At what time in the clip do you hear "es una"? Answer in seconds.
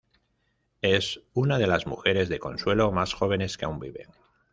0.81-1.59